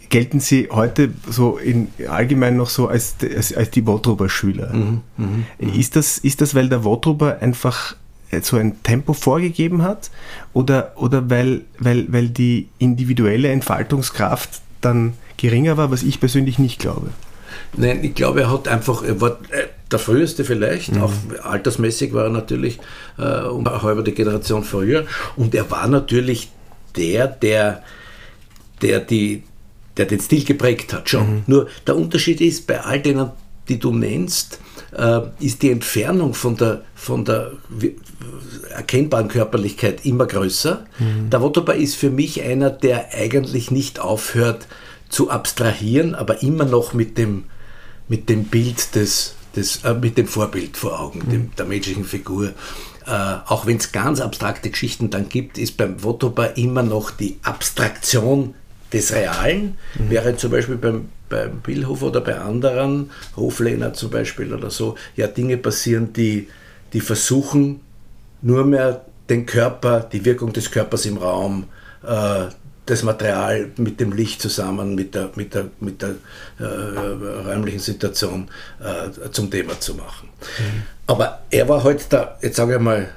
[0.08, 4.72] gelten Sie heute so in, allgemein noch so als, als, als die Wotrober Schüler.
[4.72, 5.26] Mhm, mh,
[5.58, 5.74] mh.
[5.76, 7.96] Ist, das, ist das, weil der Wotrober einfach
[8.42, 10.10] so ein Tempo vorgegeben hat
[10.52, 16.78] oder, oder weil, weil, weil die individuelle Entfaltungskraft dann geringer war, was ich persönlich nicht
[16.78, 17.08] glaube?
[17.76, 21.02] Nein, ich glaube, er hat einfach, er war äh, der früheste vielleicht, mhm.
[21.02, 22.78] auch altersmäßig war er natürlich
[23.18, 26.50] äh, um eine halbe Generation früher und er war natürlich
[26.96, 27.82] der, der,
[28.82, 29.42] der, die,
[29.96, 31.36] der den Stil geprägt hat, schon.
[31.36, 31.42] Mhm.
[31.46, 33.30] Nur der Unterschied ist, bei all denen,
[33.68, 34.58] die du nennst,
[34.96, 37.52] äh, ist die Entfernung von der, von der
[38.70, 40.86] erkennbaren Körperlichkeit immer größer.
[40.98, 41.30] Mhm.
[41.30, 44.66] Der Wotoba ist für mich einer, der eigentlich nicht aufhört
[45.08, 47.44] zu abstrahieren, aber immer noch mit dem,
[48.08, 51.30] mit dem Bild des, des äh, mit dem Vorbild vor Augen, mhm.
[51.30, 52.52] dem, der menschlichen Figur.
[53.06, 53.10] Äh,
[53.46, 58.54] auch wenn es ganz abstrakte Geschichten dann gibt, ist beim Wotoba immer noch die Abstraktion
[58.92, 60.10] des Realen, mhm.
[60.10, 65.26] während zum Beispiel beim, beim Billhof oder bei anderen, Hoflehner zum Beispiel oder so, ja
[65.26, 66.48] Dinge passieren, die,
[66.92, 67.80] die versuchen,
[68.42, 71.64] nur mehr den Körper, die Wirkung des Körpers im Raum,
[72.06, 72.46] äh,
[72.86, 76.14] das Material mit dem Licht zusammen, mit der, mit der, mit der
[76.60, 76.64] äh,
[77.48, 78.48] räumlichen Situation
[78.80, 80.28] äh, zum Thema zu machen.
[80.58, 80.82] Mhm.
[81.06, 83.08] Aber er war halt da, jetzt sage ich mal,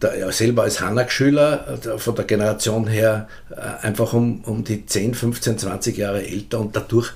[0.00, 5.14] der, selber als Hanak-Schüler äh, von der Generation her äh, einfach um, um die 10,
[5.14, 7.12] 15, 20 Jahre älter und dadurch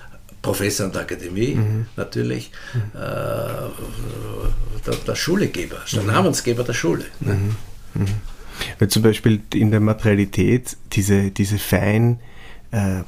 [0.48, 1.86] Professor an der Akademie mhm.
[1.96, 2.80] natürlich, mhm.
[2.94, 3.00] Äh,
[4.86, 6.06] der, der, Schulegeber, der mhm.
[6.06, 7.04] Namensgeber der Schule.
[7.20, 7.34] Ne?
[7.34, 8.02] Mhm.
[8.02, 8.06] mhm.
[8.78, 12.18] Weil zum Beispiel in der Materialität diese, diese fein
[12.70, 13.02] äh,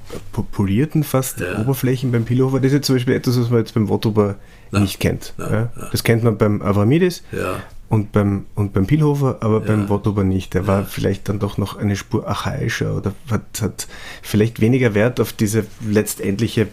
[0.53, 1.59] polierten fast ja.
[1.59, 4.37] Oberflächen beim Pillhofer, das ist jetzt zum Beispiel etwas, was man jetzt beim Wotober
[4.71, 5.33] nicht kennt.
[5.39, 5.73] Na, ja?
[5.75, 5.89] na.
[5.91, 7.25] Das kennt man beim Avramidis
[7.89, 10.55] und beim, und beim Pilhofer, aber beim Wotober nicht.
[10.55, 13.89] Der war vielleicht dann doch noch eine Spur archaischer oder hat, hat
[14.23, 16.69] vielleicht weniger Wert auf diese letztendliche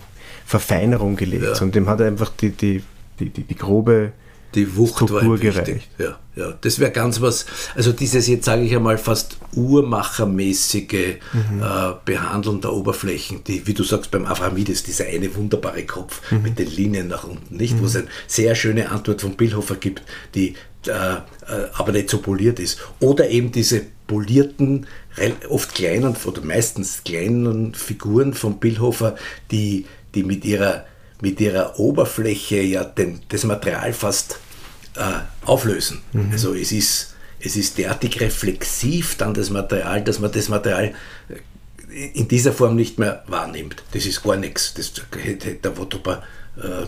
[0.48, 1.62] Verfeinerung gelegt, ja.
[1.62, 2.82] und dem hat er einfach die, die,
[3.20, 4.14] die, die, die grobe
[4.56, 5.90] die Wucht Struktur war gereicht.
[5.98, 11.62] Ja, ja, das wäre ganz was, also dieses jetzt sage ich einmal fast urmachermäßige mhm.
[11.62, 16.44] äh, Behandeln der Oberflächen, die, wie du sagst, beim Avramides, dieser eine wunderbare Kopf mhm.
[16.44, 17.76] mit den Linien nach unten, nicht?
[17.76, 17.82] Mhm.
[17.82, 20.02] Wo es eine sehr schöne Antwort von Billhofer gibt,
[20.34, 20.56] die
[20.88, 22.80] äh, äh, aber nicht so poliert ist.
[23.02, 24.88] Oder eben diese polierten,
[25.50, 29.16] oft kleinen oder meistens kleinen Figuren von Billhofer,
[29.52, 29.86] die
[30.18, 30.86] die mit ihrer,
[31.22, 34.40] mit ihrer Oberfläche ja den, das Material fast
[34.96, 36.02] äh, auflösen.
[36.14, 36.32] Mhm.
[36.32, 40.94] Also es ist, es ist derartig reflexiv dann das Material, dass man das Material
[41.30, 43.84] äh, in dieser Form nicht mehr wahrnimmt.
[43.92, 44.74] Das ist gar nichts.
[44.74, 44.92] Das
[45.24, 46.24] hätte der Wotopa,
[46.58, 46.86] äh,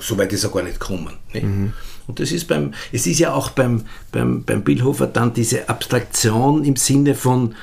[0.00, 1.18] so weit ist er gar nicht gekommen.
[1.32, 1.72] Mhm.
[2.06, 6.64] Und das ist beim, es ist ja auch beim, beim, beim Billhofer dann diese Abstraktion
[6.64, 7.54] im Sinne von,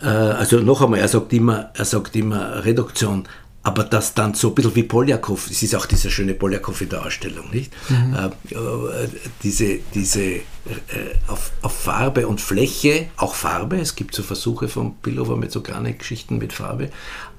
[0.00, 3.26] äh, also noch einmal, er sagt immer, er sagt immer Reduktion,
[3.66, 6.88] aber das dann so ein bisschen wie Poljakov, es ist auch dieser schöne Poljakov in
[6.88, 7.72] der Ausstellung, nicht?
[7.88, 8.14] Mhm.
[8.14, 9.08] Äh, äh,
[9.42, 10.42] diese, diese äh,
[11.26, 15.62] auf, auf, Farbe und Fläche, auch Farbe, es gibt so Versuche von Pillover mit so
[15.62, 16.90] kleinen Geschichten mit Farbe,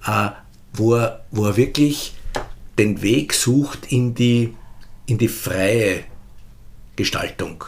[0.06, 0.30] äh,
[0.74, 2.14] wo, er, wo er wirklich
[2.78, 4.54] den Weg sucht in die,
[5.06, 6.04] in die freie
[6.98, 7.64] Gestaltung.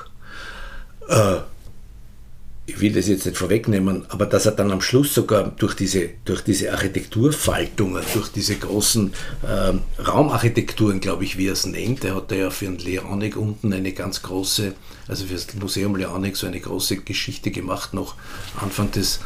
[2.69, 6.09] Ich will das jetzt nicht vorwegnehmen, aber dass er dann am Schluss sogar durch diese,
[6.23, 12.15] durch diese Architekturfaltungen, durch diese großen äh, Raumarchitekturen, glaube ich, wie er es nennt, er
[12.15, 14.73] hat ja für den Leonik unten eine ganz große,
[15.07, 18.15] also für das Museum Leonik so eine große Geschichte gemacht, noch
[18.61, 19.19] Anfang des,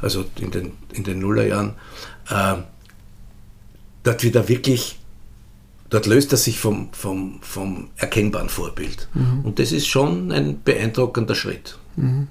[0.00, 1.74] also in den, in den Nullerjahren,
[2.30, 2.56] äh,
[4.02, 4.98] dort wieder wirklich
[5.90, 9.08] dort löst er sich vom, vom, vom erkennbaren Vorbild.
[9.14, 9.44] Mhm.
[9.44, 11.78] Und das ist schon ein beeindruckender Schritt.
[11.96, 12.28] Mhm.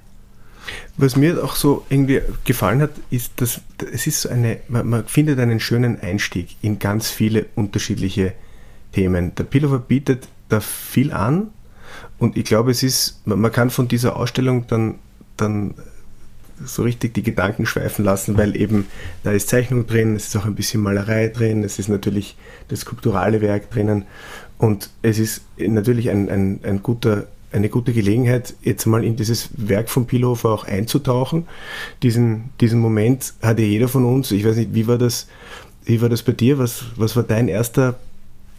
[0.97, 5.05] Was mir auch so irgendwie gefallen hat, ist, dass es ist so eine, man, man
[5.05, 8.33] findet einen schönen Einstieg in ganz viele unterschiedliche
[8.93, 9.35] Themen.
[9.35, 11.49] Der Pillhofer bietet da viel an
[12.19, 14.95] und ich glaube, es ist, man kann von dieser Ausstellung dann,
[15.35, 15.75] dann
[16.63, 18.87] so richtig die Gedanken schweifen lassen, weil eben
[19.23, 22.35] da ist Zeichnung drin, es ist auch ein bisschen Malerei drin, es ist natürlich
[22.69, 24.05] das skulpturale Werk drinnen
[24.57, 29.49] und es ist natürlich ein, ein, ein guter eine gute Gelegenheit, jetzt mal in dieses
[29.55, 31.47] Werk von Pilhofer auch einzutauchen.
[32.03, 34.31] Diesen, diesen Moment hatte jeder von uns.
[34.31, 35.27] Ich weiß nicht, wie war das,
[35.85, 36.59] wie war das bei dir?
[36.59, 37.95] Was, was war dein erster,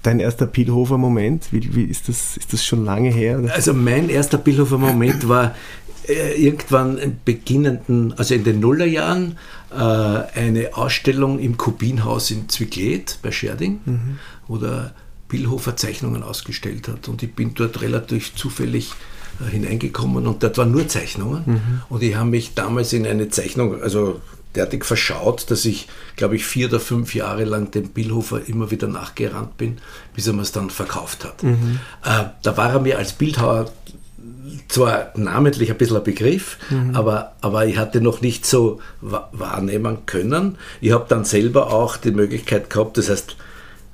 [0.03, 1.53] dein erster Pilhofer Moment?
[1.53, 3.42] Wie, wie ist, das, ist das schon lange her?
[3.53, 5.55] Also mein erster Pilhofer Moment war
[6.09, 9.37] äh, irgendwann im beginnenden, also in den Nullerjahren,
[9.70, 14.18] äh, eine Ausstellung im Kubinhaus in Zwicklet bei Scherding, mhm.
[14.46, 14.94] wo der
[15.29, 17.09] Billhofer Zeichnungen ausgestellt hat.
[17.09, 18.93] Und ich bin dort relativ zufällig
[19.41, 21.43] äh, hineingekommen und dort waren nur Zeichnungen.
[21.47, 21.83] Mhm.
[21.88, 24.21] Und ich habe mich damals in eine Zeichnung, also
[24.55, 28.88] derartig verschaut, dass ich, glaube ich, vier oder fünf Jahre lang dem Billhofer immer wieder
[28.88, 29.79] nachgerannt bin,
[30.14, 31.43] bis er mir es dann verkauft hat.
[31.43, 31.81] Mhm.
[32.05, 33.71] Äh, da war er mir als Bildhauer
[34.69, 36.95] zwar namentlich ein bisschen ein Begriff, mhm.
[36.95, 40.57] aber, aber ich hatte noch nicht so wahrnehmen können.
[40.81, 43.37] Ich habe dann selber auch die Möglichkeit gehabt, das heißt,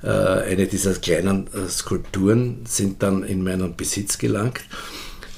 [0.07, 4.61] eine dieser kleinen äh, Skulpturen sind dann in meinen Besitz gelangt.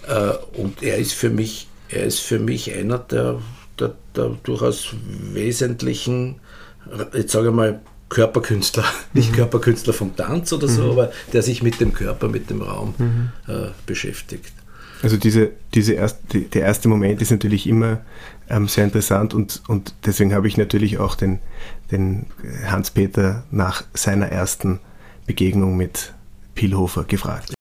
[0.08, 3.42] Äh, und er ist für mich, er ist für mich einer der,
[3.80, 4.90] der, der durchaus
[5.34, 6.40] wesentlichen,
[7.14, 9.36] jetzt sage ich mal, Körperkünstler, nicht mhm.
[9.36, 10.92] Körperkünstler vom Tanz oder so, mhm.
[10.92, 13.30] aber der sich mit dem Körper, mit dem Raum mhm.
[13.48, 14.54] äh, beschäftigt.
[15.04, 18.02] Also diese, diese erst, die, der erste Moment ist natürlich immer
[18.50, 21.40] ähm, sehr interessant und, und deswegen habe ich natürlich auch den,
[21.92, 22.28] den
[22.66, 24.80] Hans-Peter nach seiner ersten
[25.26, 26.14] Begegnung mit
[26.56, 27.54] Pilhofer gefragt.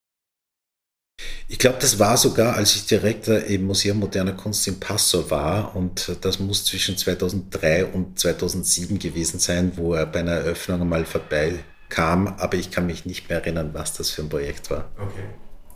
[1.48, 5.76] Ich glaube, das war sogar, als ich Direktor im Museum Moderner Kunst in Passau war
[5.76, 11.04] und das muss zwischen 2003 und 2007 gewesen sein, wo er bei einer Eröffnung einmal
[11.04, 14.90] vorbeikam, aber ich kann mich nicht mehr erinnern, was das für ein Projekt war.
[14.96, 15.24] Okay,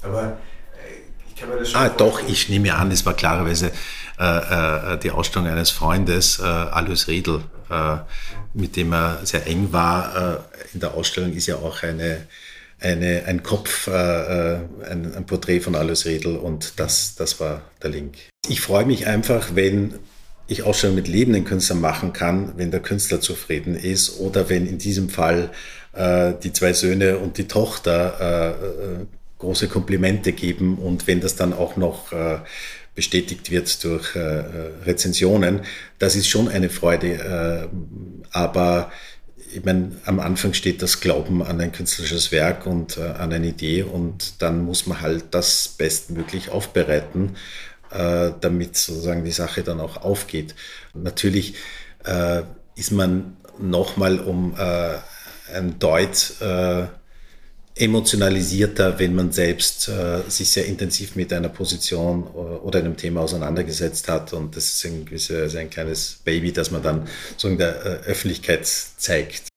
[0.03, 0.39] aber
[1.75, 3.73] ah, doch, ich nehme an, es war klarerweise
[4.19, 7.97] äh, äh, die Ausstellung eines Freundes, äh, Alois Riedel, äh,
[8.53, 10.17] mit dem er sehr eng war.
[10.17, 12.27] Äh, in der Ausstellung ist ja auch eine,
[12.81, 17.91] eine, ein Kopf, äh, ein, ein, Porträt von Alois Riedel und das, das war der
[17.91, 18.17] Link.
[18.49, 19.99] Ich freue mich einfach, wenn
[20.47, 24.79] ich Ausstellungen mit lebenden Künstlern machen kann, wenn der Künstler zufrieden ist oder wenn in
[24.79, 25.51] diesem Fall
[26.43, 29.07] die zwei Söhne und die Tochter
[29.41, 32.39] große Komplimente geben und wenn das dann auch noch äh,
[32.95, 34.21] bestätigt wird durch äh,
[34.85, 35.63] Rezensionen,
[35.99, 37.15] das ist schon eine Freude.
[37.15, 37.69] Äh,
[38.31, 38.93] aber
[39.53, 43.49] ich meine, am Anfang steht das Glauben an ein künstlerisches Werk und äh, an eine
[43.49, 47.37] Idee und dann muss man halt das bestmöglich aufbereiten,
[47.91, 50.55] äh, damit sozusagen die Sache dann auch aufgeht.
[50.95, 51.55] Natürlich
[52.05, 52.43] äh,
[52.77, 54.99] ist man nochmal um äh,
[55.55, 56.87] ein Deut äh,
[57.77, 64.09] emotionalisierter, wenn man selbst äh, sich sehr intensiv mit einer Position oder einem Thema auseinandergesetzt
[64.09, 64.33] hat.
[64.33, 67.89] Und das ist ein, gewisses, ein kleines Baby, das man dann so in der äh,
[68.09, 69.49] Öffentlichkeit zeigt.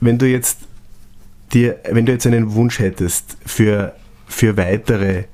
[0.00, 0.58] Wenn du jetzt
[1.52, 3.94] dir, wenn du jetzt einen Wunsch hättest für,
[4.26, 5.24] für weitere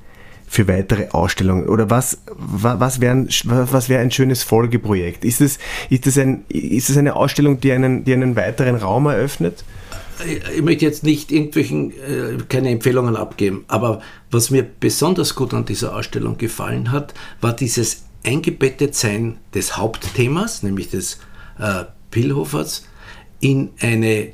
[0.53, 1.66] für weitere Ausstellungen?
[1.66, 5.25] Oder was, was wäre was wär ein schönes Folgeprojekt?
[5.25, 9.07] Ist es, ist es, ein, ist es eine Ausstellung, die einen, die einen weiteren Raum
[9.07, 9.64] eröffnet?
[10.24, 15.64] Ich möchte jetzt nicht irgendwelchen äh, keine Empfehlungen abgeben, aber was mir besonders gut an
[15.64, 21.18] dieser Ausstellung gefallen hat, war dieses Eingebettetsein des Hauptthemas, nämlich des
[21.58, 22.87] äh, Pillhofers,
[23.40, 24.32] in eine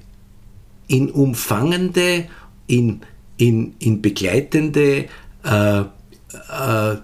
[0.89, 2.27] in umfangende,
[2.67, 3.03] in,
[3.37, 5.07] in, in begleitende
[5.45, 6.97] äh, äh,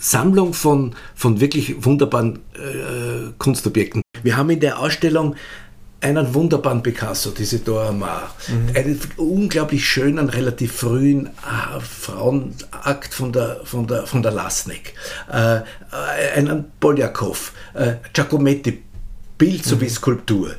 [0.00, 4.02] Sammlung von, von wirklich wunderbaren äh, Kunstobjekten.
[4.22, 5.36] Wir haben in der Ausstellung
[6.00, 8.34] einen wunderbaren Picasso, diese Dora Maar.
[8.48, 8.76] Mhm.
[8.76, 14.94] Einen unglaublich schönen, relativ frühen äh, Frauenakt von der, von der, von der Lasnik.
[15.30, 15.60] Äh,
[16.36, 18.82] einen Poljakov, äh, Giacometti,
[19.38, 19.90] Bild sowie mhm.
[19.90, 20.50] Skulptur.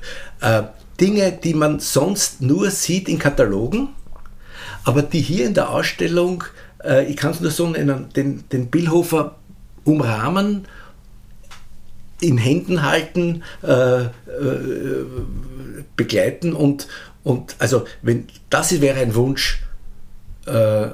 [0.41, 0.63] Äh,
[0.99, 3.89] Dinge, die man sonst nur sieht in Katalogen,
[4.83, 6.43] aber die hier in der Ausstellung,
[6.83, 9.35] äh, ich kann es nur so nennen, den, den Billhofer
[9.85, 10.67] umrahmen
[12.21, 14.09] in Händen halten, äh, äh,
[15.95, 16.87] begleiten und,
[17.23, 19.63] und also wenn das wäre ein Wunsch
[20.45, 20.87] äh,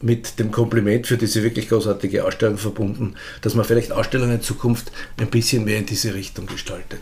[0.00, 4.92] mit dem Kompliment für diese wirklich großartige Ausstellung verbunden, dass man vielleicht Ausstellungen in Zukunft
[5.18, 7.00] ein bisschen mehr in diese Richtung gestaltet.